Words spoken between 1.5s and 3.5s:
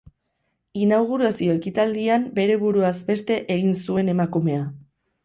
ekitaldian bere buruaz beste